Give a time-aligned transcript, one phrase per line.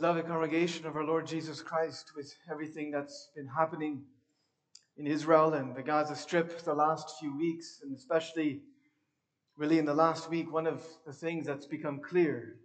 [0.00, 4.04] Beloved congregation of our Lord Jesus Christ, with everything that's been happening
[4.96, 8.60] in Israel and the Gaza Strip the last few weeks, and especially
[9.56, 12.60] really in the last week, one of the things that's become clear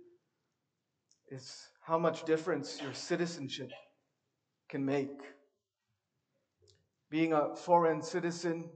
[1.31, 3.71] is how much difference your citizenship
[4.69, 5.19] can make.
[7.09, 8.69] Being a foreign citizen,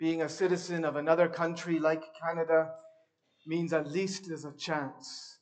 [0.00, 2.72] being a citizen of another country like Canada,
[3.46, 5.38] means at least there's a chance.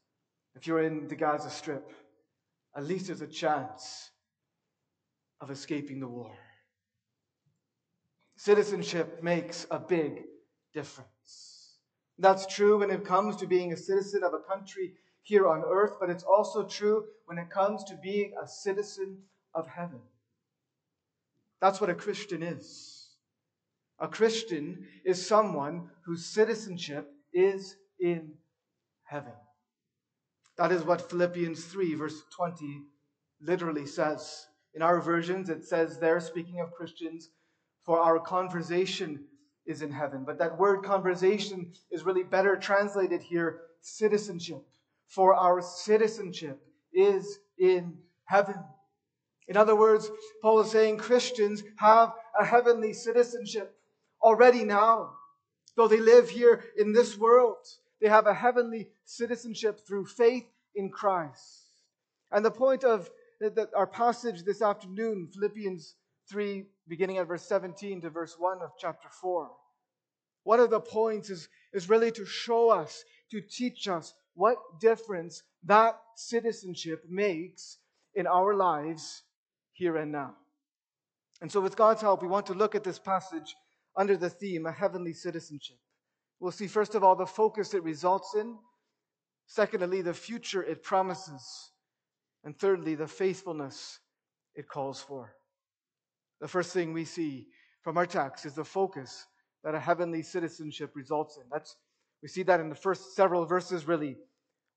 [0.55, 1.91] If you're in the Gaza Strip,
[2.76, 4.10] at least there's a chance
[5.40, 6.34] of escaping the war.
[8.36, 10.22] Citizenship makes a big
[10.72, 11.78] difference.
[12.18, 15.94] That's true when it comes to being a citizen of a country here on earth,
[16.00, 19.18] but it's also true when it comes to being a citizen
[19.54, 20.00] of heaven.
[21.60, 23.10] That's what a Christian is.
[24.00, 28.32] A Christian is someone whose citizenship is in
[29.04, 29.32] heaven.
[30.58, 32.83] That is what Philippians 3, verse 20,
[33.41, 34.47] literally says.
[34.75, 37.31] In our versions, it says there, speaking of Christians,
[37.84, 39.25] for our conversation
[39.67, 40.25] is in heaven.
[40.25, 44.62] But that word conversation is really better translated here citizenship.
[45.09, 46.61] For our citizenship
[46.92, 48.56] is in heaven.
[49.48, 53.75] In other words, Paul is saying Christians have a heavenly citizenship
[54.22, 55.14] already now.
[55.77, 57.56] Though they live here in this world,
[58.03, 61.69] they have a heavenly citizenship through faith in Christ.
[62.33, 63.09] And the point of
[63.77, 65.94] our passage this afternoon, Philippians
[66.28, 69.48] 3, beginning at verse 17 to verse 1 of chapter 4.
[70.42, 75.44] One of the points is, is really to show us, to teach us what difference
[75.64, 77.78] that citizenship makes
[78.16, 79.22] in our lives
[79.75, 80.34] here and now.
[81.41, 83.55] And so, with God's help, we want to look at this passage
[83.97, 85.77] under the theme, a heavenly citizenship.
[86.42, 88.58] We'll see, first of all, the focus it results in,
[89.47, 91.70] secondly, the future it promises,
[92.42, 94.00] and thirdly, the faithfulness
[94.56, 95.36] it calls for.
[96.41, 97.47] The first thing we see
[97.82, 99.25] from our text is the focus
[99.62, 101.44] that a heavenly citizenship results in.
[101.48, 101.76] That's,
[102.22, 104.16] we see that in the first several verses, really,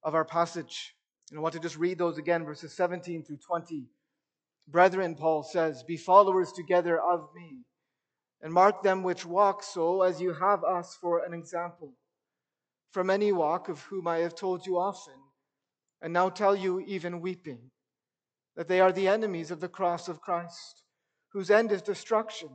[0.04, 0.94] of our passage.
[1.32, 3.88] And I want to just read those again, verses 17 through 20.
[4.68, 7.64] Brethren, Paul says, be followers together of me,
[8.46, 11.92] and mark them which walk so as you have us for an example.
[12.92, 15.16] From any walk, of whom I have told you often,
[16.00, 17.72] and now tell you even weeping,
[18.54, 20.84] that they are the enemies of the cross of Christ
[21.32, 22.50] whose end is destruction,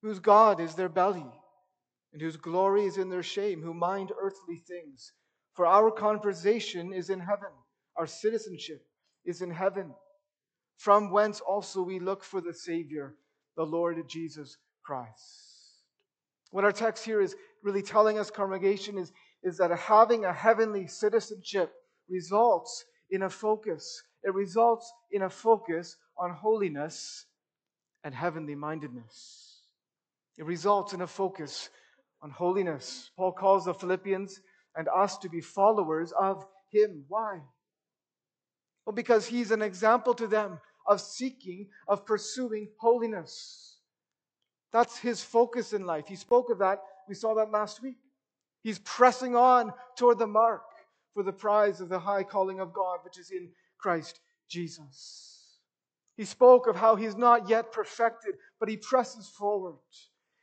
[0.00, 1.30] whose God is their belly,
[2.14, 5.12] and whose glory is in their shame, who mind earthly things.
[5.52, 7.52] For our conversation is in heaven,
[7.98, 8.80] our citizenship
[9.26, 9.94] is in heaven,
[10.78, 13.16] from whence also we look for the Savior,
[13.58, 14.56] the Lord Jesus
[14.86, 15.46] Christ.
[16.50, 20.86] What our text here is really telling us, congregation, is, is that having a heavenly
[20.86, 21.72] citizenship
[22.08, 24.02] results in a focus.
[24.22, 27.26] It results in a focus on holiness
[28.04, 29.62] and heavenly mindedness.
[30.38, 31.68] It results in a focus
[32.22, 33.10] on holiness.
[33.16, 34.40] Paul calls the Philippians
[34.76, 37.04] and us to be followers of him.
[37.08, 37.40] Why?
[38.84, 43.75] Well, because he's an example to them of seeking, of pursuing holiness.
[44.76, 46.06] That's his focus in life.
[46.06, 46.82] He spoke of that.
[47.08, 47.96] We saw that last week.
[48.62, 50.64] He's pressing on toward the mark
[51.14, 53.48] for the prize of the high calling of God, which is in
[53.78, 54.20] Christ
[54.50, 55.60] Jesus.
[56.18, 59.76] He spoke of how he's not yet perfected, but he presses forward.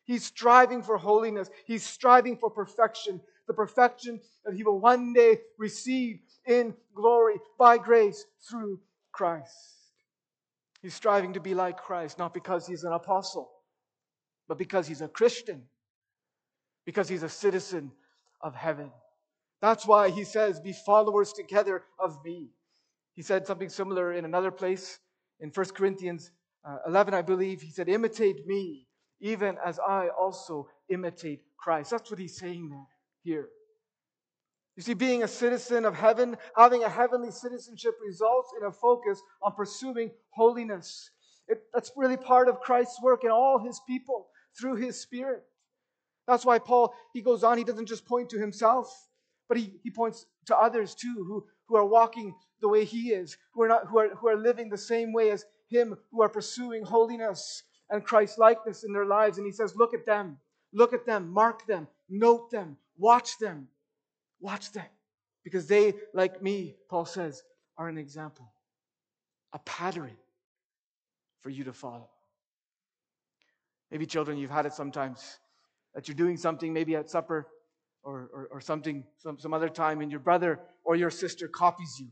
[0.04, 1.52] He's striving for holiness.
[1.68, 7.78] He's striving for perfection, the perfection that he will one day receive in glory by
[7.78, 8.80] grace through
[9.12, 9.76] Christ.
[10.82, 13.53] He's striving to be like Christ, not because he's an apostle,
[14.48, 15.64] but because he's a Christian,
[16.86, 17.92] because he's a citizen
[18.42, 18.92] of heaven.
[19.62, 22.50] That's why he says, Be followers together of me.
[23.14, 25.00] He said something similar in another place
[25.40, 26.32] in 1 Corinthians
[26.66, 28.88] uh, 11, I believe, he said, Imitate me,
[29.20, 31.92] even as I also imitate Christ.
[31.92, 32.88] That's what he's saying there,
[33.24, 33.50] here.
[34.76, 39.22] You see, being a citizen of heaven, having a heavenly citizenship results in a focus
[39.42, 41.12] on pursuing holiness.
[41.48, 45.44] It, that's really part of Christ's work in all his people through his Spirit.
[46.28, 49.08] That's why Paul, he goes on, he doesn't just point to himself,
[49.50, 53.38] but he, he points to others too who, who are walking the way he is,
[53.54, 56.30] who are, not, who, are, who are living the same way as him, who are
[56.30, 59.38] pursuing holiness and Christ likeness in their lives.
[59.38, 60.38] And he says, Look at them,
[60.72, 63.68] look at them, mark them, note them, watch them,
[64.40, 64.86] watch them.
[65.44, 67.44] Because they, like me, Paul says,
[67.78, 68.52] are an example,
[69.52, 70.16] a pattern
[71.42, 72.10] for you to follow.
[73.94, 75.38] Maybe, children, you've had it sometimes
[75.94, 77.46] that you're doing something, maybe at supper
[78.02, 82.00] or, or, or something, some, some other time, and your brother or your sister copies
[82.00, 82.08] you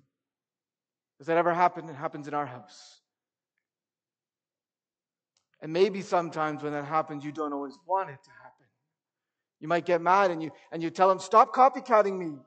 [1.18, 1.90] Does that ever happen?
[1.90, 3.02] It happens in our house.
[5.60, 8.68] And maybe sometimes when that happens, you don't always want it to happen.
[9.60, 12.38] You might get mad and you, and you tell them, Stop copycatting me.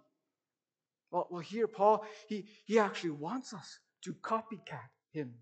[1.11, 5.35] Well, well, here, Paul, he, he actually wants us to copycat him.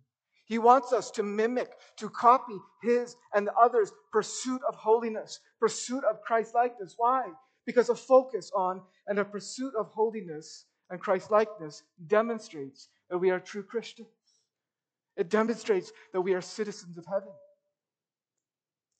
[0.52, 6.04] He wants us to mimic, to copy his and the others' pursuit of holiness, pursuit
[6.04, 6.92] of Christ likeness.
[6.98, 7.24] Why?
[7.64, 13.30] Because a focus on and a pursuit of holiness and Christ likeness demonstrates that we
[13.30, 14.10] are true Christians.
[15.16, 17.32] It demonstrates that we are citizens of heaven.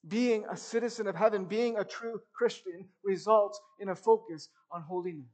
[0.07, 5.29] Being a citizen of heaven, being a true Christian, results in a focus on holiness.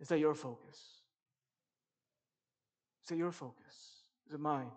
[0.00, 0.80] Is that your focus?
[3.04, 3.99] Is that your focus?
[4.32, 4.70] It mine?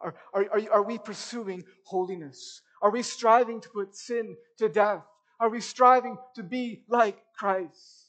[0.00, 2.60] Are, are, are, are we pursuing holiness?
[2.82, 5.02] Are we striving to put sin to death?
[5.40, 8.08] Are we striving to be like Christ?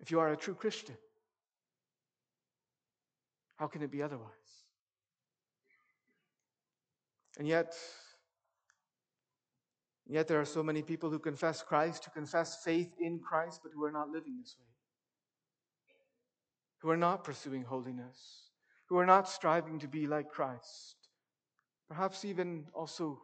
[0.00, 0.96] If you are a true Christian,
[3.56, 4.30] how can it be otherwise?
[7.38, 7.74] And yet,
[10.06, 13.72] yet there are so many people who confess Christ, who confess faith in Christ, but
[13.74, 14.73] who are not living this way
[16.84, 18.50] who are not pursuing holiness,
[18.90, 20.96] who are not striving to be like Christ,
[21.88, 23.22] perhaps even also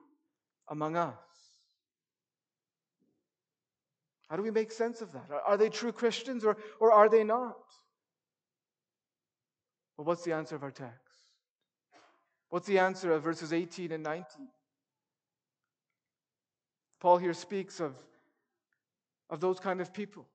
[0.70, 1.12] among us.
[4.30, 5.28] How do we make sense of that?
[5.46, 7.58] Are they true Christians or, or are they not?
[9.98, 10.96] Well, what's the answer of our text?
[12.48, 14.48] What's the answer of verses 18 and 19?
[16.98, 17.94] Paul here speaks of,
[19.28, 20.26] of those kind of people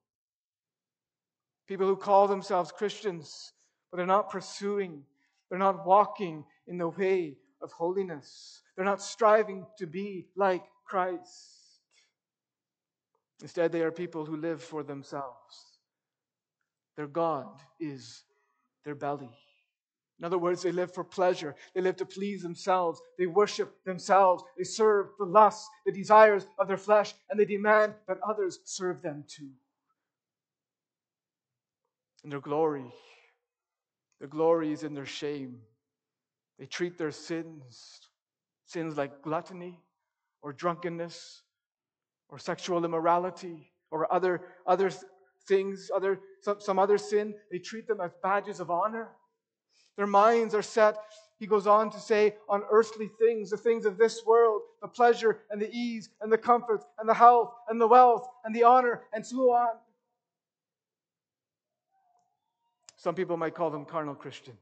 [1.67, 3.53] People who call themselves Christians,
[3.89, 5.03] but they're not pursuing,
[5.49, 8.61] they're not walking in the way of holiness.
[8.75, 11.79] They're not striving to be like Christ.
[13.41, 15.79] Instead, they are people who live for themselves.
[16.95, 17.47] Their God
[17.79, 18.23] is
[18.83, 19.29] their belly.
[20.19, 21.55] In other words, they live for pleasure.
[21.73, 23.01] They live to please themselves.
[23.17, 24.43] They worship themselves.
[24.57, 29.01] They serve the lusts, the desires of their flesh, and they demand that others serve
[29.01, 29.49] them too
[32.25, 32.91] in their glory.
[34.19, 35.59] Their glory is in their shame.
[36.57, 38.01] They treat their sins,
[38.65, 39.79] sins like gluttony
[40.41, 41.43] or drunkenness
[42.29, 44.91] or sexual immorality or other, other
[45.47, 49.09] things, other, some, some other sin, they treat them as badges of honor.
[49.95, 50.97] Their minds are set,
[51.37, 55.41] he goes on to say, on earthly things, the things of this world, the pleasure
[55.51, 59.03] and the ease and the comfort and the health and the wealth and the honor
[59.13, 59.75] and so on.
[63.05, 64.57] Some people might call them carnal Christians.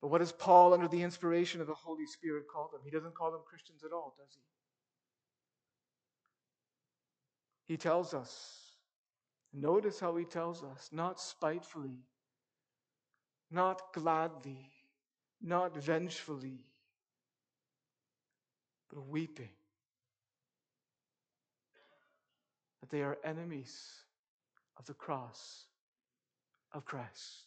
[0.00, 2.80] But what does Paul, under the inspiration of the Holy Spirit, call them?
[2.82, 4.38] He doesn't call them Christians at all, does
[7.66, 7.74] he?
[7.74, 8.70] He tells us,
[9.52, 11.98] notice how he tells us, not spitefully,
[13.50, 14.70] not gladly,
[15.42, 16.64] not vengefully,
[18.90, 19.50] but weeping.
[22.80, 23.76] That they are enemies
[24.78, 25.66] of the cross
[26.76, 27.46] of Christ,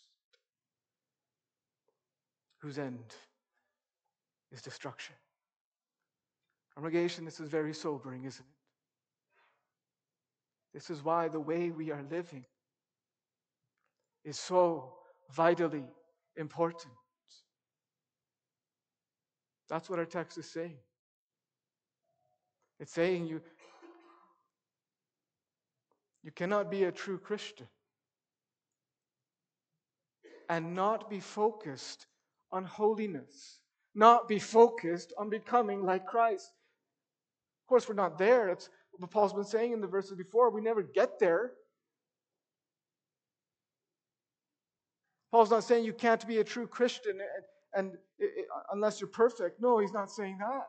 [2.62, 3.16] whose end
[4.52, 5.16] is destruction.
[6.74, 8.56] Congregation, this is very sobering, isn't it?
[10.74, 12.44] This is why the way we are living
[14.26, 14.94] is so
[15.31, 15.86] vitally
[16.36, 16.94] important.
[19.69, 20.78] That's what our text is saying.
[22.80, 23.42] It's saying you,
[26.24, 27.68] you cannot be a true Christian
[30.49, 32.07] and not be focused
[32.51, 33.59] on holiness,
[33.95, 36.51] not be focused on becoming like Christ.
[37.63, 38.49] Of course, we're not there.
[38.49, 40.49] It's what Paul's been saying in the verses before.
[40.49, 41.51] We never get there.
[45.31, 47.19] Paul's not saying you can't be a true Christian
[47.75, 49.61] and, and it, unless you're perfect.
[49.61, 50.63] No, he's not saying that.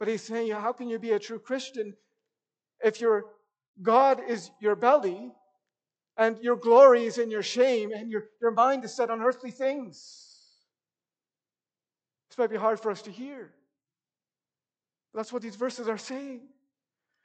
[0.00, 1.94] But he's saying, how can you be a true Christian
[2.82, 3.26] if your
[3.82, 5.30] God is your belly
[6.16, 9.50] and your glory is in your shame, and your, your mind is set on earthly
[9.50, 10.26] things.
[12.28, 13.52] This might be hard for us to hear.
[15.14, 16.42] That's what these verses are saying.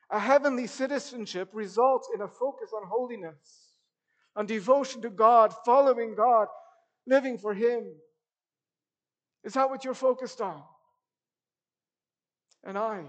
[0.09, 3.73] A heavenly citizenship results in a focus on holiness,
[4.35, 6.47] on devotion to God, following God,
[7.07, 7.85] living for Him.
[9.43, 10.61] Is that what you're focused on?
[12.63, 13.03] And I.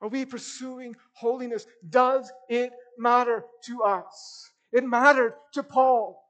[0.00, 1.66] Are we pursuing holiness?
[1.88, 4.50] Does it matter to us?
[4.72, 6.22] It mattered to Paul.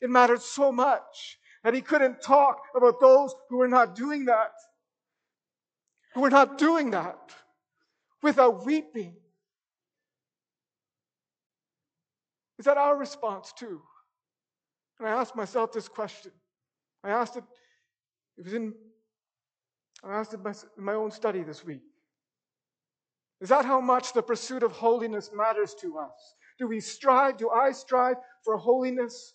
[0.00, 4.52] It mattered so much that he couldn't talk about those who were not doing that,
[6.14, 7.18] who were not doing that
[8.22, 9.16] without weeping.
[12.58, 13.80] Is that our response too?
[14.98, 16.32] And I asked myself this question.
[17.04, 17.44] I asked it,
[18.36, 18.74] it was in,
[20.02, 20.40] I asked it
[20.76, 21.82] in my own study this week.
[23.40, 26.34] Is that how much the pursuit of holiness matters to us?
[26.58, 29.34] Do we strive, do I strive for holiness?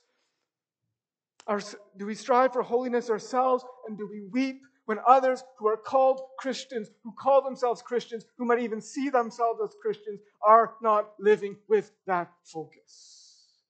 [1.48, 1.62] Our,
[1.98, 3.64] do we strive for holiness ourselves?
[3.88, 8.46] And do we weep when others who are called Christians, who call themselves Christians, who
[8.46, 13.24] might even see themselves as Christians, are not living with that focus?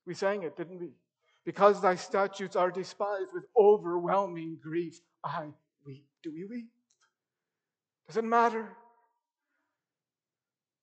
[0.04, 0.90] We sang it, didn't we?
[1.44, 5.48] Because thy statutes are despised with overwhelming grief, I
[5.86, 6.06] weep.
[6.22, 6.68] Do we weep?
[8.08, 8.68] Does it matter?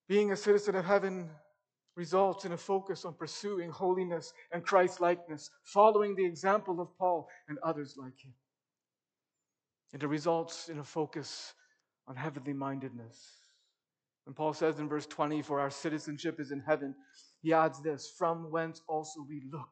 [0.08, 1.30] Being a citizen of heaven
[1.96, 7.28] results in a focus on pursuing holiness and Christ likeness, following the example of Paul
[7.48, 8.32] and others like him.
[9.92, 11.52] And it results in a focus
[12.08, 13.42] on heavenly mindedness.
[14.24, 16.94] When Paul says in verse 20, For our citizenship is in heaven,
[17.42, 19.68] he adds this, From whence also we look.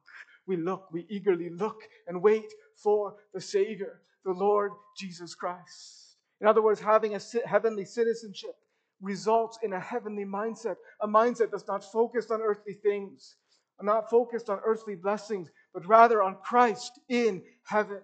[0.47, 6.17] We look, we eagerly look and wait for the Savior, the Lord Jesus Christ.
[6.41, 8.57] In other words, having a heavenly citizenship
[9.01, 13.37] results in a heavenly mindset, a mindset that's not focused on earthly things,
[13.83, 18.01] not focused on earthly blessings, but rather on Christ in heaven.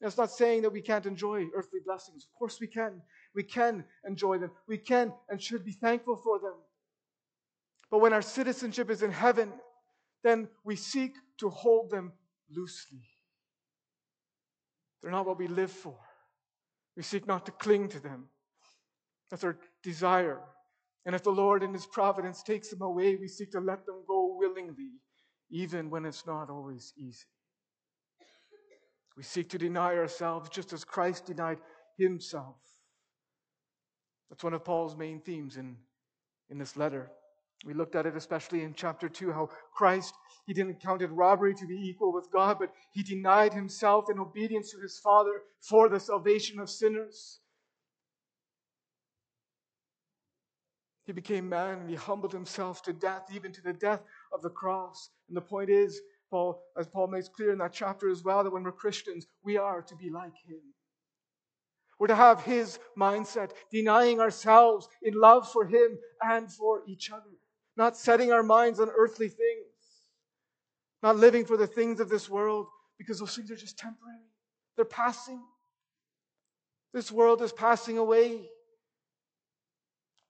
[0.00, 2.24] That's not saying that we can't enjoy earthly blessings.
[2.24, 3.02] Of course we can.
[3.34, 4.50] We can enjoy them.
[4.66, 6.54] We can and should be thankful for them.
[7.90, 9.52] But when our citizenship is in heaven,
[10.22, 12.12] then we seek to hold them
[12.50, 13.02] loosely.
[15.02, 15.98] They're not what we live for.
[16.96, 18.26] We seek not to cling to them.
[19.30, 20.40] That's our desire.
[21.06, 24.02] And if the Lord in His providence takes them away, we seek to let them
[24.06, 24.90] go willingly,
[25.50, 27.26] even when it's not always easy.
[29.16, 31.58] We seek to deny ourselves just as Christ denied
[31.98, 32.56] Himself.
[34.30, 35.76] That's one of Paul's main themes in,
[36.50, 37.10] in this letter.
[37.66, 40.14] We looked at it especially in chapter 2 how Christ,
[40.46, 44.18] he didn't count it robbery to be equal with God, but he denied himself in
[44.18, 47.40] obedience to his Father for the salvation of sinners.
[51.10, 54.48] He became man and he humbled himself to death, even to the death of the
[54.48, 55.10] cross.
[55.26, 56.00] And the point is,
[56.30, 59.56] Paul, as Paul makes clear in that chapter as well, that when we're Christians, we
[59.56, 60.60] are to be like him.
[61.98, 67.32] We're to have his mindset, denying ourselves in love for him and for each other,
[67.76, 69.66] not setting our minds on earthly things,
[71.02, 74.30] not living for the things of this world, because those things are just temporary.
[74.76, 75.42] They're passing.
[76.94, 78.48] This world is passing away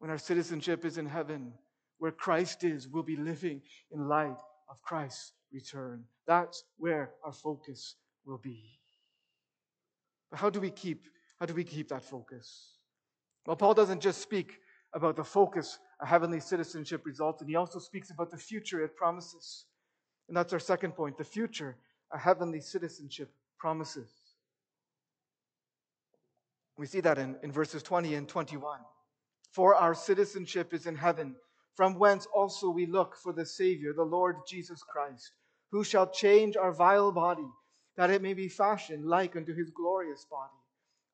[0.01, 1.53] when our citizenship is in heaven,
[1.99, 4.39] where Christ is, we'll be living in light
[4.69, 6.05] of Christ's return.
[6.27, 8.81] That's where our focus will be.
[10.31, 11.05] But how do we keep
[11.39, 12.77] how do we keep that focus?
[13.47, 14.59] Well, Paul doesn't just speak
[14.93, 18.97] about the focus a heavenly citizenship results in, he also speaks about the future it
[18.97, 19.65] promises.
[20.29, 21.77] And that's our second point the future
[22.13, 24.11] a heavenly citizenship promises.
[26.77, 28.81] We see that in, in verses 20 and 21.
[29.53, 31.35] For our citizenship is in heaven,
[31.75, 35.33] from whence also we look for the Savior, the Lord Jesus Christ,
[35.73, 37.49] who shall change our vile body,
[37.97, 40.59] that it may be fashioned like unto his glorious body,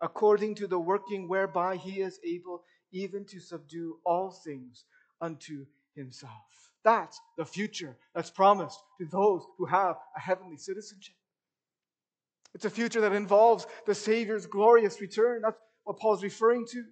[0.00, 2.62] according to the working whereby he is able
[2.92, 4.84] even to subdue all things
[5.20, 6.32] unto himself.
[6.84, 11.16] That's the future that's promised to those who have a heavenly citizenship.
[12.54, 15.42] It's a future that involves the Savior's glorious return.
[15.42, 16.84] That's what Paul's referring to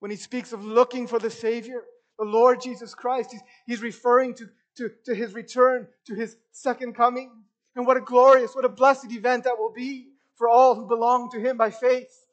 [0.00, 1.84] when he speaks of looking for the Savior,
[2.18, 6.94] the Lord Jesus Christ, he's, he's referring to, to, to his return, to his second
[6.94, 7.30] coming.
[7.76, 11.30] And what a glorious, what a blessed event that will be for all who belong
[11.30, 12.26] to him by faith.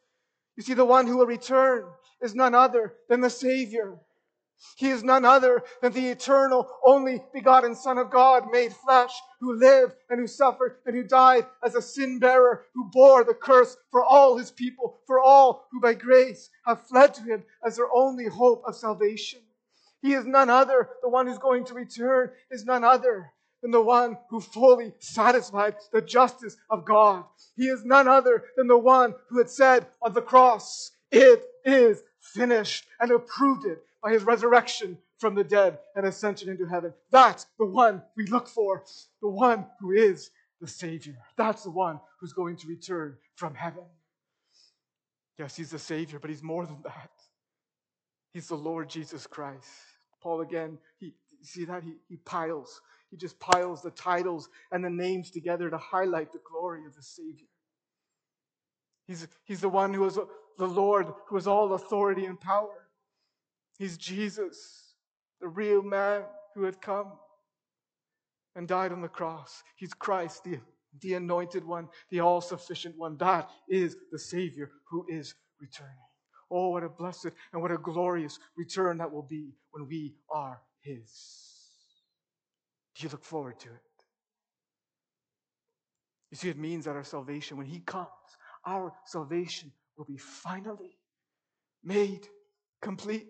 [0.55, 1.85] You see, the one who will return
[2.21, 3.99] is none other than the Savior.
[4.77, 9.53] He is none other than the eternal, only begotten Son of God, made flesh, who
[9.53, 13.75] lived and who suffered and who died as a sin bearer, who bore the curse
[13.89, 17.91] for all his people, for all who by grace have fled to him as their
[17.91, 19.41] only hope of salvation.
[20.01, 23.81] He is none other, the one who's going to return is none other than the
[23.81, 27.25] one who fully satisfied the justice of God.
[27.55, 32.03] He is none other than the one who had said on the cross, It is
[32.21, 36.93] finished, and approved it by his resurrection from the dead and ascension into heaven.
[37.11, 38.83] That's the one we look for,
[39.21, 41.17] the one who is the Savior.
[41.37, 43.83] That's the one who's going to return from heaven.
[45.37, 47.11] Yes, he's the Savior, but he's more than that.
[48.33, 49.67] He's the Lord Jesus Christ.
[50.21, 51.13] Paul again, he
[51.43, 55.77] see that he, he piles, he just piles the titles and the names together to
[55.77, 57.47] highlight the glory of the Savior.
[59.07, 60.19] He's, he's the one who is
[60.57, 62.86] the Lord, who has all authority and power.
[63.77, 64.95] He's Jesus,
[65.41, 66.23] the real man
[66.55, 67.13] who had come.
[68.55, 69.63] and died on the cross.
[69.77, 70.59] He's Christ, the,
[71.01, 73.17] the anointed one, the all sufficient one.
[73.17, 75.95] That is the Savior who is returning.
[76.51, 80.61] Oh, what a blessed and what a glorious return that will be when we are
[80.81, 81.11] His.
[82.95, 83.81] Do you look forward to it?
[86.31, 88.07] You see, it means that our salvation, when He comes,
[88.65, 90.97] our salvation will be finally
[91.83, 92.27] made
[92.81, 93.27] complete.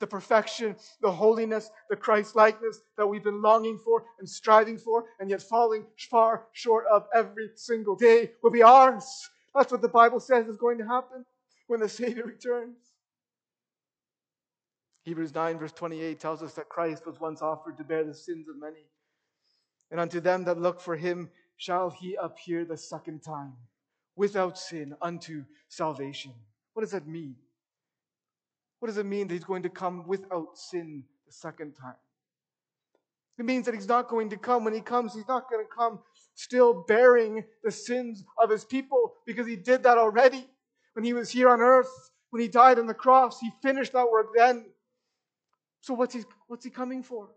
[0.00, 5.04] The perfection, the holiness, the Christ likeness that we've been longing for and striving for,
[5.20, 9.30] and yet falling far short of every single day will be ours.
[9.54, 11.24] That's what the Bible says is going to happen
[11.66, 12.76] when the Savior returns.
[15.04, 18.48] Hebrews 9, verse 28 tells us that Christ was once offered to bear the sins
[18.48, 18.86] of many.
[19.90, 23.52] And unto them that look for him shall he appear the second time,
[24.16, 26.32] without sin, unto salvation.
[26.72, 27.36] What does that mean?
[28.84, 31.94] What does it mean that he's going to come without sin the second time?
[33.38, 34.62] It means that he's not going to come.
[34.62, 36.00] When he comes, he's not going to come
[36.34, 40.46] still bearing the sins of his people because he did that already
[40.92, 41.88] when he was here on earth,
[42.28, 43.40] when he died on the cross.
[43.40, 44.66] He finished that work then.
[45.80, 47.30] So what's he, what's he coming for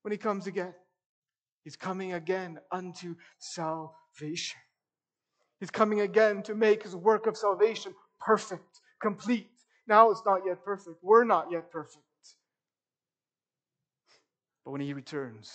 [0.00, 0.72] when he comes again?
[1.64, 4.58] He's coming again unto salvation.
[5.60, 9.50] He's coming again to make his work of salvation perfect, complete.
[9.86, 10.96] Now it's not yet perfect.
[11.02, 12.04] We're not yet perfect.
[14.64, 15.52] But when he returns,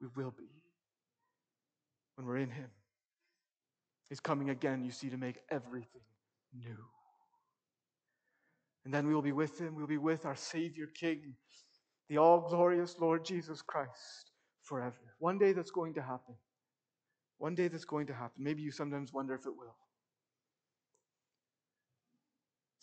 [0.00, 0.44] we will be.
[2.16, 2.70] When we're in him,
[4.08, 6.02] he's coming again, you see, to make everything
[6.56, 6.76] new.
[8.84, 9.74] And then we will be with him.
[9.74, 11.34] We'll be with our Savior King,
[12.08, 14.30] the all glorious Lord Jesus Christ
[14.62, 15.16] forever.
[15.18, 16.36] One day that's going to happen.
[17.38, 18.44] One day that's going to happen.
[18.44, 19.74] Maybe you sometimes wonder if it will.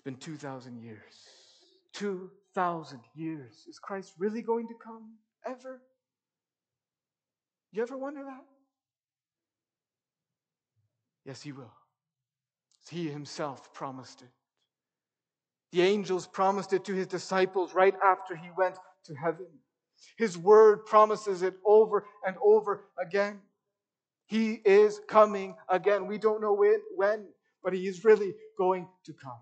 [0.02, 0.98] It's been 2,000 years.
[1.94, 3.68] 2,000 years.
[3.70, 5.12] Is Christ really going to come?
[5.46, 5.80] Ever?
[7.72, 8.44] You ever wonder that?
[11.24, 11.72] Yes, He will.
[12.90, 14.30] He Himself promised it.
[15.72, 19.46] The angels promised it to His disciples right after He went to heaven.
[20.18, 23.40] His word promises it over and over again.
[24.26, 26.08] He is coming again.
[26.08, 26.60] We don't know
[26.96, 27.28] when,
[27.64, 29.38] but He is really going to come.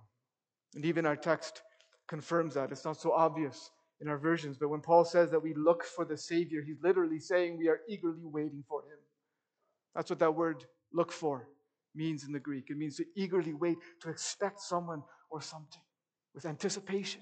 [0.76, 1.62] And even our text
[2.08, 2.72] confirms that.
[2.72, 6.06] It's not so obvious in our versions, but when Paul says that we look for
[6.06, 8.98] the Savior, he's literally saying we are eagerly waiting for Him.
[9.96, 11.48] That's what that word look for
[11.96, 12.70] means in the Greek.
[12.70, 15.82] It means to eagerly wait, to expect someone or something
[16.34, 17.22] with anticipation.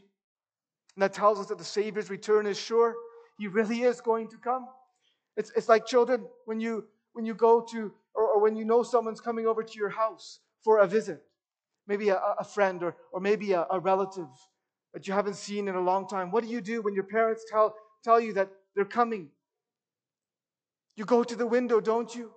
[0.95, 2.95] And that tells us that the Savior's return is sure.
[3.37, 4.67] He really is going to come.
[5.35, 8.83] It's, it's like children when you when you go to or, or when you know
[8.83, 11.23] someone's coming over to your house for a visit,
[11.87, 14.27] maybe a, a friend or, or maybe a, a relative
[14.93, 16.31] that you haven't seen in a long time.
[16.31, 19.29] What do you do when your parents tell, tell you that they're coming?
[20.95, 22.31] You go to the window, don't you?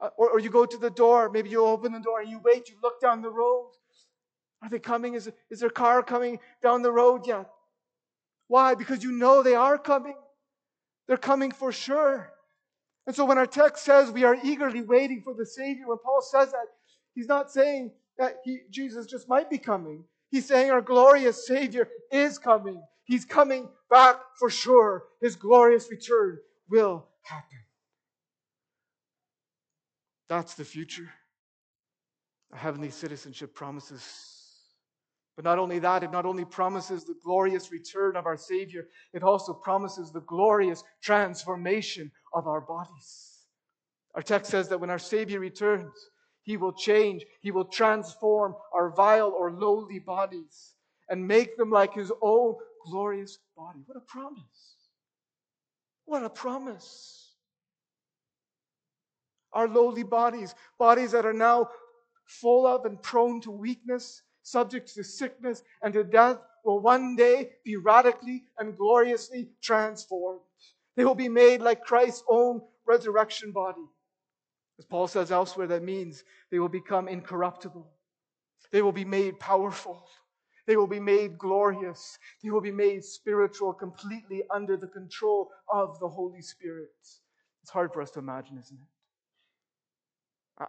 [0.00, 2.40] Uh, or, or you go to the door, maybe you open the door and you
[2.44, 3.70] wait, you look down the road.
[4.62, 5.14] Are they coming?
[5.14, 7.46] Is, is their car coming down the road yet?
[8.48, 8.74] Why?
[8.74, 10.16] Because you know they are coming.
[11.06, 12.30] They're coming for sure.
[13.06, 16.22] And so when our text says we are eagerly waiting for the Savior, when Paul
[16.22, 16.66] says that,
[17.14, 20.04] he's not saying that he, Jesus just might be coming.
[20.30, 22.82] He's saying our glorious Savior is coming.
[23.04, 25.04] He's coming back for sure.
[25.20, 27.58] His glorious return will happen.
[30.28, 31.10] That's the future.
[32.52, 34.34] Heavenly citizenship promises
[35.36, 39.22] but not only that, it not only promises the glorious return of our Savior, it
[39.22, 43.46] also promises the glorious transformation of our bodies.
[44.14, 45.92] Our text says that when our Savior returns,
[46.44, 50.74] He will change, He will transform our vile or lowly bodies
[51.08, 52.54] and make them like His own
[52.86, 53.80] glorious body.
[53.86, 54.76] What a promise!
[56.04, 57.32] What a promise!
[59.54, 61.70] Our lowly bodies, bodies that are now
[62.26, 67.52] full of and prone to weakness, subject to sickness and to death, will one day
[67.64, 70.40] be radically and gloriously transformed.
[70.96, 73.84] They will be made like Christ's own resurrection body.
[74.78, 77.86] As Paul says elsewhere, that means they will become incorruptible.
[78.72, 80.04] They will be made powerful.
[80.66, 82.18] They will be made glorious.
[82.42, 86.88] They will be made spiritual, completely under the control of the Holy Spirit.
[87.62, 88.88] It's hard for us to imagine, isn't it?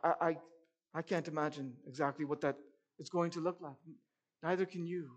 [0.04, 0.38] I, I,
[0.94, 2.58] I can't imagine exactly what that
[3.00, 3.76] is going to look like.
[4.44, 5.10] Neither can you.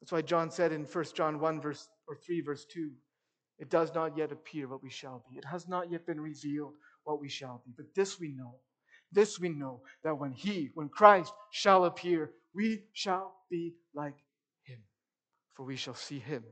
[0.00, 2.90] That's why John said in 1 John 1 verse or 3 verse 2,
[3.58, 5.36] it does not yet appear what we shall be.
[5.36, 7.72] It has not yet been revealed what we shall be.
[7.76, 8.56] But this we know.
[9.12, 14.16] This we know that when he, when Christ shall appear, we shall be like
[14.62, 14.78] him.
[15.54, 16.44] For we shall see him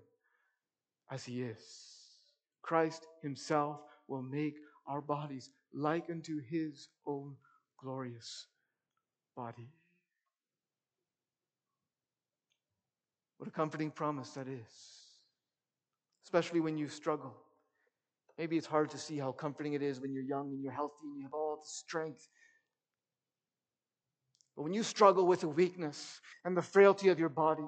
[1.10, 1.98] as he is.
[2.68, 4.56] Christ Himself will make
[4.86, 7.34] our bodies like unto His own
[7.80, 8.46] glorious
[9.34, 9.70] body.
[13.38, 14.68] What a comforting promise that is,
[16.24, 17.34] especially when you struggle.
[18.38, 21.04] Maybe it's hard to see how comforting it is when you're young and you're healthy
[21.04, 22.28] and you have all the strength.
[24.56, 27.66] But when you struggle with a weakness and the frailty of your body,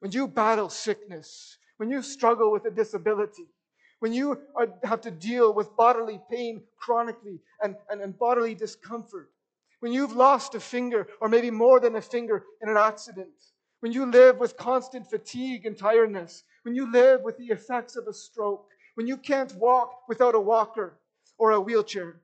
[0.00, 3.46] when you battle sickness, when you struggle with a disability,
[4.00, 9.30] when you are, have to deal with bodily pain chronically and, and, and bodily discomfort,
[9.80, 13.28] when you've lost a finger or maybe more than a finger in an accident,
[13.80, 18.06] when you live with constant fatigue and tiredness, when you live with the effects of
[18.06, 20.98] a stroke, when you can't walk without a walker
[21.38, 22.20] or a wheelchair.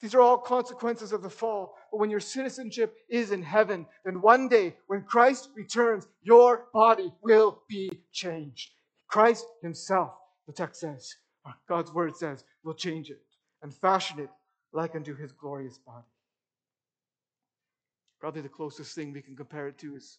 [0.00, 1.76] These are all consequences of the fall.
[1.90, 7.12] But when your citizenship is in heaven, then one day when Christ returns, your body
[7.22, 8.72] will be changed.
[9.06, 10.12] Christ Himself,
[10.46, 11.14] the text says,
[11.68, 13.22] God's word says, will change it
[13.62, 14.30] and fashion it
[14.72, 16.06] like unto His glorious body.
[18.20, 20.18] Probably the closest thing we can compare it to is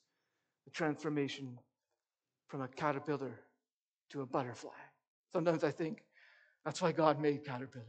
[0.65, 1.57] the transformation
[2.47, 3.39] from a caterpillar
[4.11, 4.71] to a butterfly.
[5.33, 6.03] Sometimes I think
[6.63, 7.87] that's why God made caterpillars,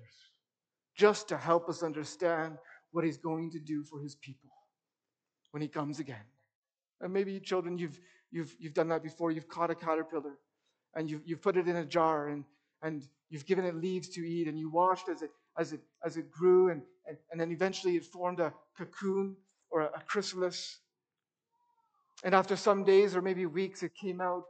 [0.96, 2.58] just to help us understand
[2.90, 4.50] what He's going to do for His people
[5.52, 6.26] when He comes again.
[7.00, 8.00] And maybe, children, you've,
[8.32, 9.30] you've, you've done that before.
[9.30, 10.38] You've caught a caterpillar
[10.94, 12.44] and you've, you've put it in a jar and,
[12.82, 16.16] and you've given it leaves to eat and you watched as it, as it, as
[16.16, 19.36] it grew and, and, and then eventually it formed a cocoon
[19.70, 20.78] or a, a chrysalis
[22.24, 24.44] and after some days or maybe weeks, it came out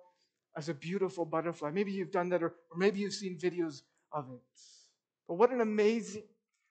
[0.56, 1.70] as a beautiful butterfly.
[1.70, 4.60] Maybe you've done that, or, or maybe you've seen videos of it.
[5.26, 6.24] But what an amazing,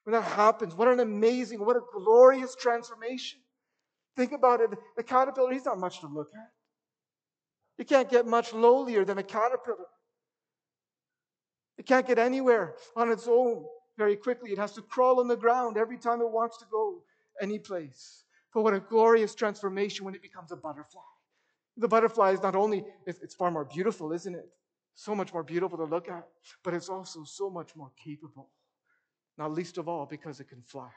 [0.03, 3.39] when that happens, what an amazing, what a glorious transformation.
[4.15, 4.69] Think about it.
[4.95, 6.51] The caterpillar, he's not much to look at.
[7.77, 9.87] You can't get much lowlier than a caterpillar.
[11.77, 13.65] It can't get anywhere on its own
[13.97, 14.51] very quickly.
[14.51, 17.01] It has to crawl on the ground every time it wants to go
[17.41, 18.23] any place.
[18.53, 21.01] But what a glorious transformation when it becomes a butterfly.
[21.77, 24.47] The butterfly is not only, it's far more beautiful, isn't it?
[24.95, 26.27] So much more beautiful to look at,
[26.63, 28.49] but it's also so much more capable.
[29.37, 30.89] Not least of all because it can fly.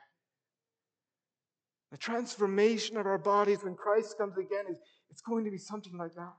[1.92, 5.96] The transformation of our bodies when Christ comes again is it's going to be something
[5.96, 6.34] like that.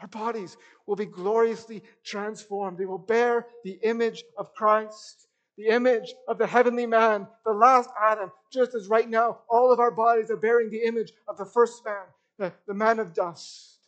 [0.00, 2.78] Our bodies will be gloriously transformed.
[2.78, 5.28] They will bear the image of Christ
[5.58, 9.80] the image of the heavenly man, the last Adam, just as right now all of
[9.80, 12.04] our bodies are bearing the image of the first man,
[12.38, 13.78] the, the man of dust.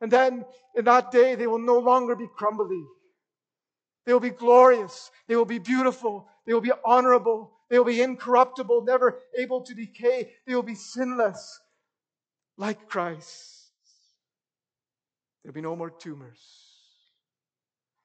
[0.00, 0.44] And then
[0.74, 2.82] in that day, they will no longer be crumbly.
[4.06, 5.10] They will be glorious.
[5.28, 6.26] They will be beautiful.
[6.46, 7.52] They will be honorable.
[7.68, 10.32] They will be incorruptible, never able to decay.
[10.46, 11.60] They will be sinless,
[12.56, 13.70] like Christ.
[15.42, 16.40] There'll be no more tumors.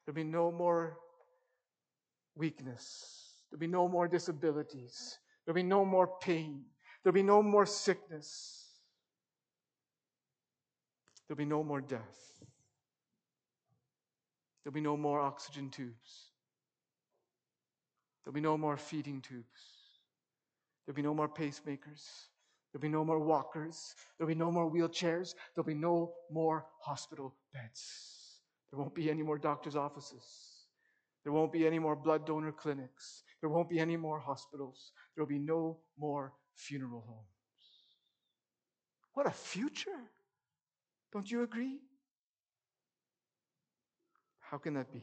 [0.06, 0.98] There'll be no more
[2.36, 3.42] weakness.
[3.50, 5.18] There'll be no more disabilities.
[5.46, 6.64] There'll be no more pain.
[7.04, 8.65] There'll be no more sickness.
[11.28, 12.36] There'll be no more death.
[14.64, 16.32] There'll be no more oxygen tubes.
[18.24, 19.62] There'll be no more feeding tubes.
[20.86, 22.04] There'll be no more pacemakers.
[22.72, 23.96] There'll be no more walkers.
[24.18, 25.34] There'll be no more wheelchairs.
[25.54, 28.40] There'll be no more hospital beds.
[28.72, 30.24] There won't be any more doctor's offices.
[31.24, 33.24] There won't be any more blood donor clinics.
[33.42, 34.92] There won't be any more hospitals.
[35.16, 37.26] There will be no more funeral homes.
[39.14, 40.12] What a future!
[41.16, 41.80] Don't you agree?
[44.40, 45.02] How can that be?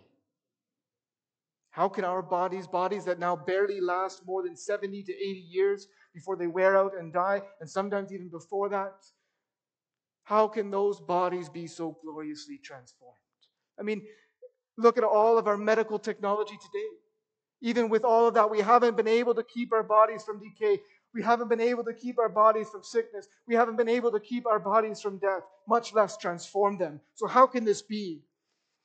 [1.70, 5.88] How can our bodies, bodies that now barely last more than 70 to 80 years
[6.14, 8.92] before they wear out and die, and sometimes even before that,
[10.22, 13.16] how can those bodies be so gloriously transformed?
[13.81, 14.03] I mean,
[14.77, 16.88] Look at all of our medical technology today.
[17.61, 20.81] Even with all of that, we haven't been able to keep our bodies from decay.
[21.14, 23.29] We haven't been able to keep our bodies from sickness.
[23.46, 27.01] We haven't been able to keep our bodies from death, much less transform them.
[27.14, 28.22] So, how can this be?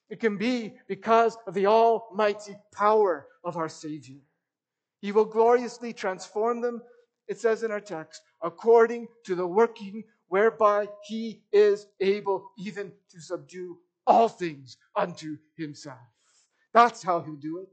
[0.10, 4.20] It can be because of the almighty power of our Savior.
[5.00, 6.82] He will gloriously transform them,
[7.28, 13.22] it says in our text, according to the working whereby He is able even to
[13.22, 16.00] subdue all things unto himself.
[16.74, 17.68] That's how he'll do it.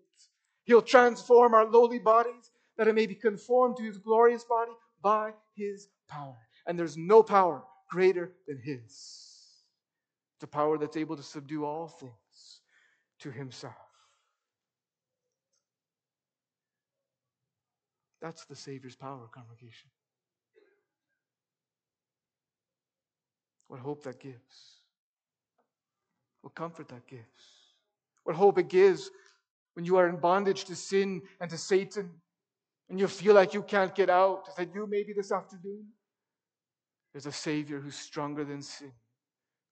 [0.65, 5.33] He'll transform our lowly bodies that it may be conformed to his glorious body by
[5.55, 6.37] his power.
[6.67, 9.31] And there's no power greater than his.
[10.41, 12.61] The power that's able to subdue all things
[13.21, 13.75] to himself.
[18.21, 19.91] That's the Savior's power, congregation.
[23.69, 24.85] What hope that gives
[26.45, 27.23] what comfort that gives,
[28.25, 29.11] what hope it gives
[29.73, 32.11] when you are in bondage to sin and to Satan,
[32.89, 35.85] and you feel like you can't get out, as I do maybe this afternoon,
[37.13, 38.93] there's a Savior who's stronger than sin,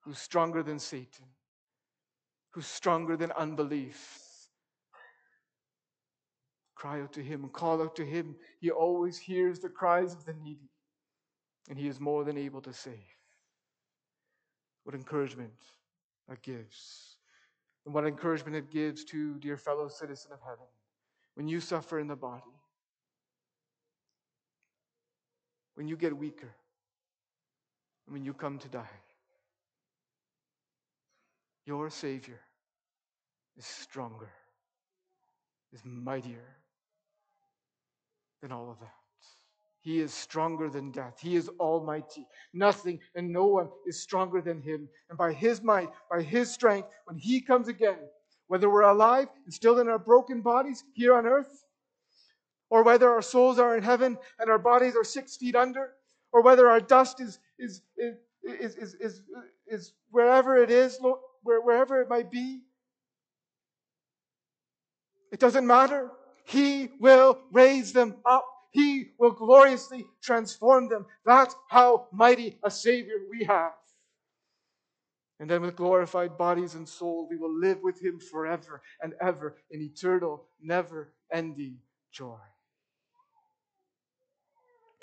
[0.00, 1.26] who's stronger than Satan,
[2.50, 4.20] who's stronger than unbelief.
[6.74, 8.34] Cry out to Him, call out to Him.
[8.60, 10.70] He always hears the cries of the needy,
[11.68, 12.94] and He is more than able to save.
[14.84, 15.52] What encouragement
[16.28, 17.16] that gives.
[17.84, 20.66] And what encouragement it gives to dear fellow citizen of heaven
[21.34, 22.42] when you suffer in the body,
[25.74, 26.54] when you get weaker,
[28.06, 28.98] and when you come to die.
[31.64, 32.40] Your Savior
[33.56, 34.30] is stronger,
[35.72, 36.56] is mightier
[38.40, 38.92] than all of that.
[39.80, 41.18] He is stronger than death.
[41.20, 42.26] He is almighty.
[42.54, 44.88] Nothing and no one is stronger than him.
[45.08, 47.98] And by his might, by his strength, when he comes again,
[48.46, 51.64] whether we're alive and still in our broken bodies here on earth,
[52.72, 55.92] or whether our souls are in heaven and our bodies are six feet under,
[56.32, 59.22] or whether our dust is, is, is, is, is, is,
[59.66, 60.98] is wherever it is,
[61.42, 62.62] wherever it might be,
[65.30, 66.10] it doesn't matter.
[66.44, 71.04] He will raise them up he will gloriously transform them.
[71.26, 73.72] That's how mighty a Savior we have.
[75.38, 79.56] And then with glorified bodies and soul, we will live with Him forever and ever
[79.70, 81.78] in eternal, never ending
[82.12, 82.38] joy.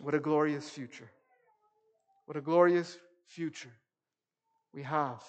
[0.01, 1.09] What a glorious future.
[2.25, 3.73] What a glorious future
[4.73, 5.23] we have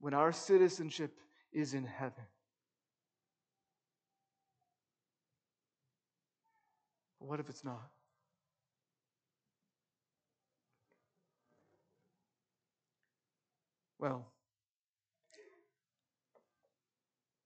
[0.00, 1.12] when our citizenship
[1.52, 2.24] is in heaven.
[7.18, 7.88] What if it's not?
[13.98, 14.26] Well,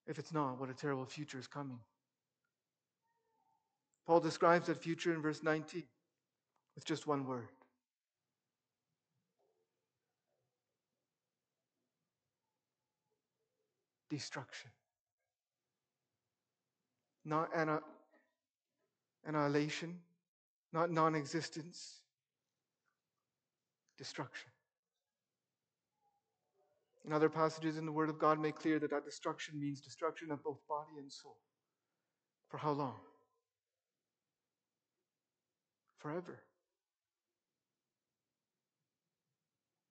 [0.07, 1.79] if it's not, what a terrible future is coming.
[4.07, 5.83] Paul describes that future in verse 19
[6.77, 7.49] with just one word
[14.09, 14.71] destruction.
[17.25, 17.51] Not,
[19.27, 19.99] annihilation,
[20.73, 22.01] not non existence,
[23.99, 24.49] destruction.
[27.05, 30.31] And other passages in the Word of God, make clear that that destruction means destruction
[30.31, 31.37] of both body and soul.
[32.49, 32.95] For how long?
[35.99, 36.41] Forever.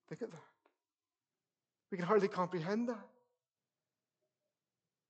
[0.09, 0.39] Think of that.
[1.91, 3.07] We can hardly comprehend that.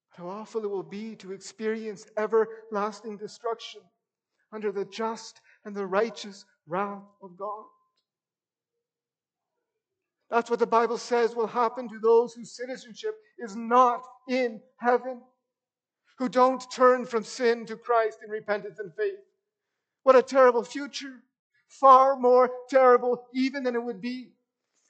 [0.09, 3.81] How awful it will be to experience everlasting destruction
[4.53, 7.65] under the just and the righteous wrath of God.
[10.29, 15.21] That's what the Bible says will happen to those whose citizenship is not in heaven,
[16.17, 19.19] who don't turn from sin to Christ in repentance and faith.
[20.03, 21.21] What a terrible future.
[21.67, 24.34] Far more terrible even than it would be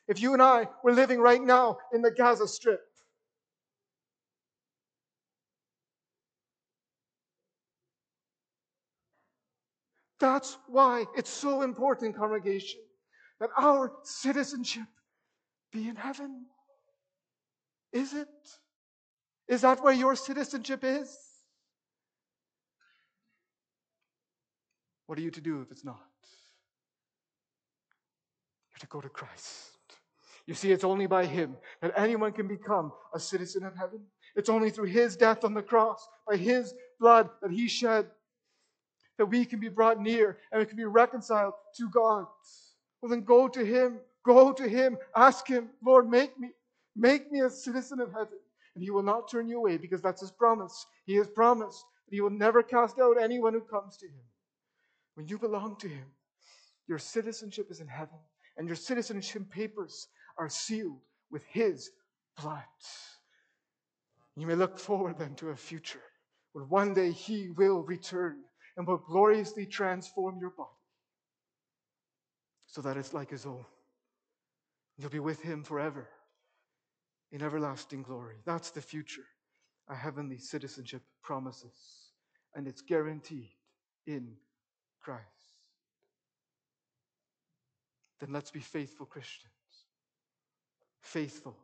[0.08, 2.82] if you and I were living right now in the Gaza Strip.
[10.20, 12.80] That's why it's so important, congregation,
[13.40, 14.88] that our citizenship
[15.72, 16.46] be in heaven.
[17.92, 18.28] Is it?
[19.48, 21.16] Is that where your citizenship is?
[25.08, 26.00] What are you to do if it's not?
[28.72, 29.75] You're to go to Christ.
[30.48, 34.02] You see, it's only by Him that anyone can become a citizen of heaven.
[34.36, 38.08] It's only through His death on the cross, by His blood that He shed,
[39.18, 42.26] that we can be brought near and we can be reconciled to God.
[43.02, 44.00] Well, then go to Him.
[44.26, 44.98] Go to Him.
[45.16, 46.50] Ask Him, Lord, make me,
[46.96, 48.40] make me a citizen of heaven.
[48.76, 50.86] And He will not turn you away because that's His promise.
[51.06, 54.24] He has promised that He will never cast out anyone who comes to Him.
[55.16, 56.06] When you belong to Him,
[56.88, 58.18] your citizenship is in heaven,
[58.58, 61.90] and your citizenship papers are sealed with His
[62.42, 62.64] blood.
[64.36, 66.04] You may look forward then to a future
[66.54, 68.38] when one day He will return
[68.78, 70.70] and will gloriously transform your body
[72.76, 73.64] so that it's like his own.
[74.98, 76.10] You'll be with him forever
[77.32, 78.36] in everlasting glory.
[78.46, 79.26] That's the future
[79.88, 82.10] a heavenly citizenship promises,
[82.56, 83.52] and it's guaranteed
[84.08, 84.34] in
[85.00, 85.22] Christ.
[88.20, 89.54] Then let's be faithful Christians,
[91.06, 91.56] faithful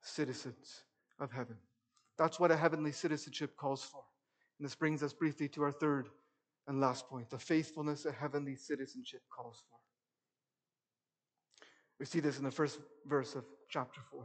[0.00, 0.82] citizens
[1.20, 1.56] of heaven.
[2.16, 4.02] That's what a heavenly citizenship calls for.
[4.58, 6.08] And this brings us briefly to our third
[6.66, 9.76] and last point the faithfulness a heavenly citizenship calls for.
[12.00, 14.24] We see this in the first verse of chapter 4.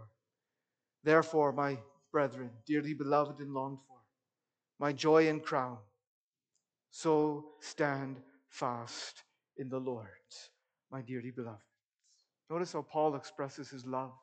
[1.04, 1.78] Therefore, my
[2.12, 3.98] brethren, dearly beloved and longed for,
[4.80, 5.78] my joy and crown.
[6.92, 9.24] So stand fast
[9.58, 10.08] in the Lord,
[10.92, 11.60] my dearly beloved.
[12.50, 14.14] Notice how Paul expresses his love,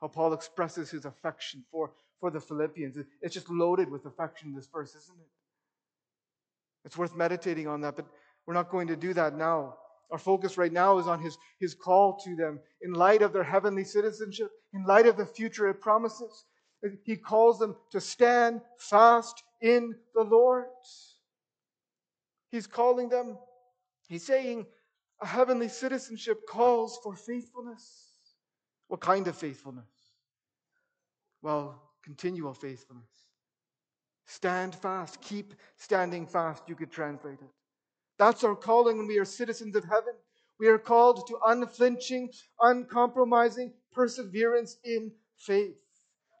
[0.00, 2.96] how Paul expresses his affection for, for the Philippians.
[3.22, 5.28] It's just loaded with affection this verse, isn't it?
[6.84, 8.06] It's worth meditating on that, but
[8.46, 9.76] we're not going to do that now.
[10.10, 13.42] Our focus right now is on his, his call to them in light of their
[13.42, 16.44] heavenly citizenship, in light of the future it promises.
[17.04, 20.66] He calls them to stand fast in the Lord.
[22.50, 23.38] He's calling them,
[24.08, 24.66] he's saying,
[25.22, 28.03] a heavenly citizenship calls for faithfulness.
[28.88, 29.84] What kind of faithfulness?
[31.42, 33.04] Well, continual faithfulness.
[34.26, 35.20] Stand fast.
[35.20, 37.50] Keep standing fast, you could translate it.
[38.18, 40.14] That's our calling when we are citizens of heaven.
[40.58, 45.76] We are called to unflinching, uncompromising perseverance in faith.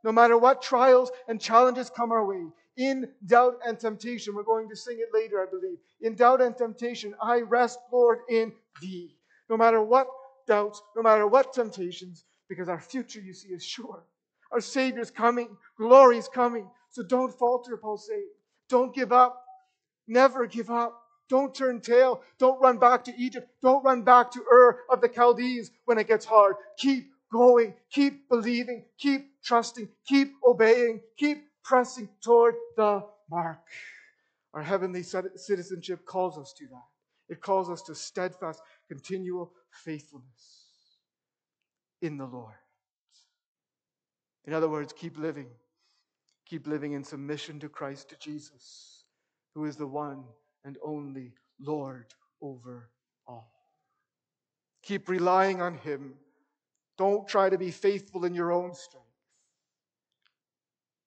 [0.04, 4.68] No matter what trials and challenges come our way, in doubt and temptation, we're going
[4.68, 5.78] to sing it later, I believe.
[6.00, 9.16] In doubt and temptation, I rest, Lord, in thee.
[9.48, 10.06] No matter what
[10.46, 14.04] doubts, no matter what temptations, because our future, you see, is sure.
[14.52, 16.68] Our Savior's coming, glory's coming.
[16.90, 18.22] So don't falter, Paul says.
[18.68, 19.42] Don't give up.
[20.06, 21.00] Never give up.
[21.28, 22.22] Don't turn tail.
[22.38, 23.48] Don't run back to Egypt.
[23.62, 26.56] Don't run back to Ur of the Chaldees when it gets hard.
[26.78, 27.74] Keep going.
[27.90, 28.84] Keep believing.
[28.98, 29.88] Keep trusting.
[30.06, 31.00] Keep obeying.
[31.16, 33.58] Keep pressing toward the mark.
[34.52, 36.84] Our heavenly citizenship calls us to that.
[37.28, 40.63] It calls us to steadfast, continual faithfulness
[42.04, 42.54] in the Lord.
[44.44, 45.46] In other words, keep living.
[46.46, 49.04] Keep living in submission to Christ, to Jesus,
[49.54, 50.24] who is the one
[50.64, 52.06] and only Lord
[52.42, 52.90] over
[53.26, 53.50] all.
[54.82, 56.14] Keep relying on Him.
[56.98, 59.06] Don't try to be faithful in your own strength.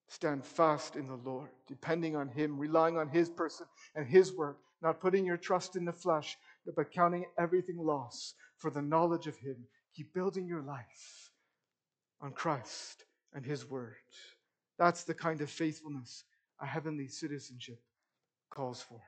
[0.08, 4.58] Stand fast in the Lord, depending on Him, relying on His person and His work,
[4.82, 6.36] not putting your trust in the flesh,
[6.74, 9.56] but counting everything loss for the knowledge of Him.
[9.98, 11.32] Keep building your life
[12.20, 13.02] on Christ
[13.34, 13.96] and His Word.
[14.78, 16.22] That's the kind of faithfulness
[16.60, 17.80] a heavenly citizenship
[18.48, 19.00] calls for.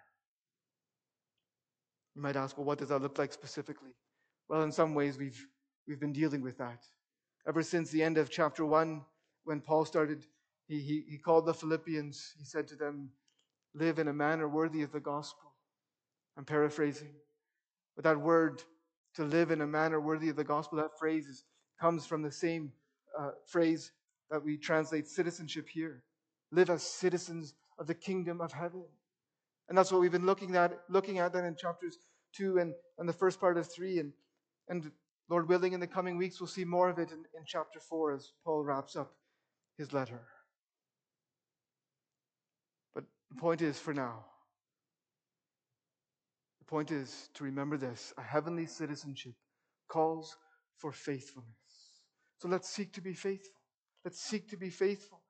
[2.16, 3.92] You might ask, well, what does that look like specifically?
[4.48, 5.46] Well, in some ways, we've,
[5.86, 6.82] we've been dealing with that.
[7.46, 9.00] Ever since the end of chapter 1,
[9.44, 10.26] when Paul started,
[10.66, 13.10] he, he, he called the Philippians, he said to them,
[13.74, 15.52] live in a manner worthy of the gospel.
[16.36, 17.14] I'm paraphrasing.
[17.94, 18.64] But that word,
[19.16, 21.44] to live in a manner worthy of the gospel, that phrase is,
[21.80, 22.72] comes from the same
[23.18, 23.92] uh, phrase
[24.30, 26.02] that we translate citizenship here.
[26.52, 28.84] Live as citizens of the kingdom of heaven.
[29.68, 31.96] And that's what we've been looking at, looking at then in chapters
[32.32, 33.98] two and, and the first part of three.
[33.98, 34.12] And,
[34.68, 34.90] and
[35.28, 38.12] Lord willing, in the coming weeks, we'll see more of it in, in chapter four
[38.12, 39.12] as Paul wraps up
[39.78, 40.20] his letter.
[42.94, 44.24] But the point is, for now,
[46.70, 49.34] point is to remember this a heavenly citizenship
[49.88, 50.36] calls
[50.76, 51.48] for faithfulness.
[52.38, 53.60] So let's seek to be faithful.
[54.04, 55.20] Let's seek to be faithful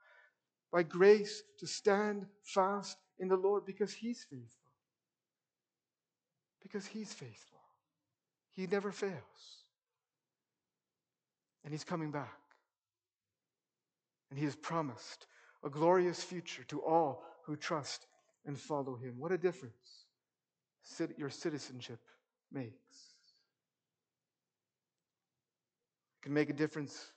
[0.70, 4.70] by grace to stand fast in the Lord because He's faithful.
[6.62, 7.58] Because He's faithful.
[8.50, 9.64] He never fails.
[11.64, 12.38] And He's coming back.
[14.28, 15.26] And He has promised
[15.64, 18.06] a glorious future to all who trust
[18.44, 19.14] and follow Him.
[19.18, 20.06] What a difference
[21.16, 22.00] your citizenship
[22.52, 23.14] makes.
[26.18, 27.12] It can make a difference.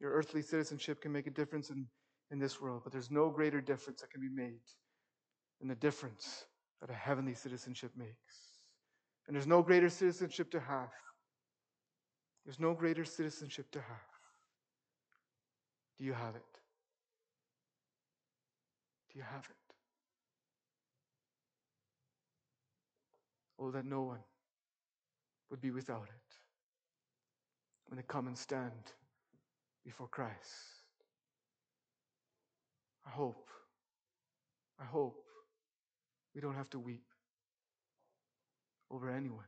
[0.00, 1.86] Your earthly citizenship can make a difference in,
[2.30, 4.60] in this world, but there's no greater difference that can be made
[5.60, 6.44] and the difference
[6.80, 8.58] that a heavenly citizenship makes.
[9.26, 10.90] And there's no greater citizenship to have.
[12.44, 14.14] There's no greater citizenship to have.
[15.98, 16.42] Do you have it?
[19.10, 19.63] Do you have it?
[23.58, 24.20] Oh, that no one
[25.50, 26.34] would be without it
[27.86, 28.92] when they come and stand
[29.84, 30.52] before Christ.
[33.06, 33.48] I hope,
[34.80, 35.24] I hope
[36.34, 37.04] we don't have to weep
[38.90, 39.46] over anyone.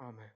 [0.00, 0.35] Amen.